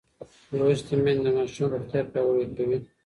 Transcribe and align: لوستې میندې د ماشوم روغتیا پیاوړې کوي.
لوستې 0.57 0.95
میندې 1.03 1.21
د 1.23 1.27
ماشوم 1.37 1.67
روغتیا 1.73 2.01
پیاوړې 2.11 2.45
کوي. 2.55 2.77